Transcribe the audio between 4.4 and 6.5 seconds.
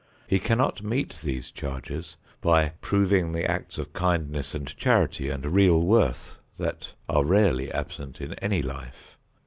and charity and real worth